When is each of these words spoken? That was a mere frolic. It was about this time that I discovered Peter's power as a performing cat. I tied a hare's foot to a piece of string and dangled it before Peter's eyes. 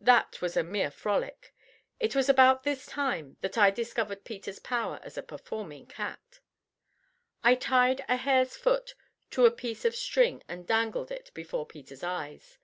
That 0.00 0.40
was 0.40 0.56
a 0.56 0.62
mere 0.62 0.92
frolic. 0.92 1.52
It 1.98 2.14
was 2.14 2.28
about 2.28 2.62
this 2.62 2.86
time 2.86 3.36
that 3.40 3.58
I 3.58 3.72
discovered 3.72 4.22
Peter's 4.24 4.60
power 4.60 5.00
as 5.02 5.18
a 5.18 5.24
performing 5.24 5.86
cat. 5.88 6.38
I 7.42 7.56
tied 7.56 8.04
a 8.08 8.14
hare's 8.14 8.54
foot 8.56 8.94
to 9.32 9.44
a 9.44 9.50
piece 9.50 9.84
of 9.84 9.96
string 9.96 10.40
and 10.46 10.68
dangled 10.68 11.10
it 11.10 11.32
before 11.34 11.66
Peter's 11.66 12.04
eyes. 12.04 12.58